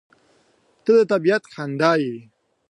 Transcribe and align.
•ته 0.83 0.91
د 0.97 0.99
طبیعت 1.11 1.43
خندا 1.53 1.91
یې. 2.03 2.15